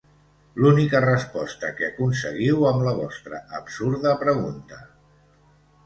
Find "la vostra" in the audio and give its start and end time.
2.89-3.45